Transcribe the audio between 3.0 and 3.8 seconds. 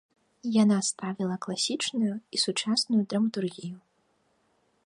драматургію.